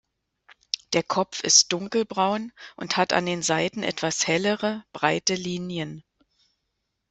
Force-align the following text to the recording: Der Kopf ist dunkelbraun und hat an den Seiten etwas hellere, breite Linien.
Der 0.93 1.03
Kopf 1.03 1.41
ist 1.43 1.71
dunkelbraun 1.73 2.53
und 2.75 2.97
hat 2.97 3.13
an 3.13 3.27
den 3.27 3.43
Seiten 3.43 3.83
etwas 3.83 4.25
hellere, 4.25 4.83
breite 4.93 5.35
Linien. 5.35 6.03